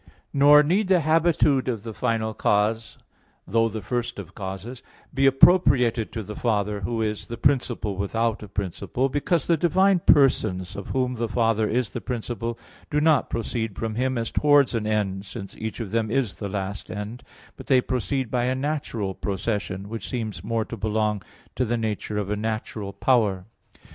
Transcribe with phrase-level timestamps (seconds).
[0.33, 2.97] Nor need the habitude of the final cause
[3.45, 4.81] (though the first of causes)
[5.13, 9.99] be appropriated to the Father, Who is "the principle without a principle": because the divine
[9.99, 12.57] persons, of Whom the Father is the principle,
[12.89, 16.49] do not proceed from Him as towards an end, since each of Them is the
[16.49, 17.21] last end;
[17.55, 21.21] but They proceed by a natural procession, which seems more to belong
[21.53, 23.45] to the nature of a natural power.